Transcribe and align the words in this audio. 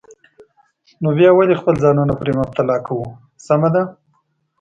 نو 1.01 1.09
بیا 1.17 1.29
ولې 1.33 1.55
خپل 1.61 1.75
ځانونه 1.83 2.13
پرې 2.21 2.31
مبتلا 2.41 2.77
کوو؟ 2.85 3.05
سمه 3.47 3.69
ده. 3.73 3.83